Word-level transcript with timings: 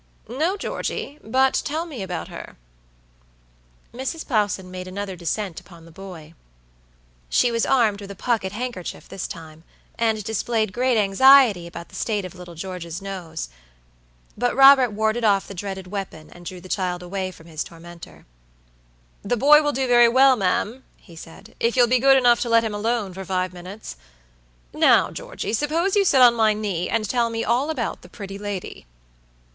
"No, 0.27 0.57
Georgey, 0.57 1.19
but 1.23 1.61
tell 1.63 1.85
me 1.85 2.01
about 2.01 2.27
her." 2.29 2.55
Mrs. 3.93 4.25
Plowson 4.27 4.71
made 4.71 4.87
another 4.87 5.15
descent 5.15 5.59
upon 5.59 5.85
the 5.85 5.91
boy. 5.91 6.33
She 7.29 7.51
was 7.51 7.67
armed 7.67 8.01
with 8.01 8.09
a 8.09 8.15
pocket 8.15 8.51
handkerchief 8.51 9.07
this 9.07 9.27
time, 9.27 9.63
and 9.99 10.23
displayed 10.23 10.73
great 10.73 10.97
anxiety 10.97 11.67
about 11.67 11.89
the 11.89 11.95
state 11.95 12.25
of 12.25 12.33
little 12.33 12.55
George's 12.55 12.99
nose, 12.99 13.49
but 14.35 14.55
Robert 14.55 14.89
warded 14.89 15.23
off 15.23 15.47
the 15.47 15.53
dreaded 15.53 15.85
weapon, 15.85 16.31
and 16.31 16.47
drew 16.47 16.59
the 16.59 16.67
child 16.67 17.03
away 17.03 17.29
from 17.29 17.45
his 17.45 17.63
tormentor. 17.63 18.25
"The 19.21 19.37
boy 19.37 19.61
will 19.61 19.71
do 19.71 19.85
very 19.85 20.09
well, 20.09 20.35
ma'am," 20.35 20.83
he 20.97 21.15
said, 21.15 21.53
"if 21.59 21.77
you'll 21.77 21.85
be 21.87 21.99
good 21.99 22.17
enough 22.17 22.39
to 22.41 22.49
let 22.49 22.63
him 22.63 22.73
alone 22.73 23.13
for 23.13 23.23
five 23.23 23.53
minutes. 23.53 23.97
Now, 24.73 25.11
Georgey, 25.11 25.53
suppose 25.53 25.95
you 25.95 26.05
sit 26.05 26.21
on 26.23 26.33
my 26.33 26.53
knee, 26.53 26.89
and 26.89 27.07
tell 27.07 27.29
me 27.29 27.43
all 27.43 27.69
about 27.69 28.01
the 28.01 28.09
pretty 28.09 28.39
lady." 28.39 28.87